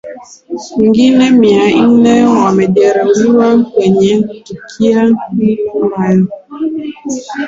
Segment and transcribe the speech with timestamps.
[0.77, 6.25] wengine mia nne wamejeruhiwa kwenye tukia hilo mbaya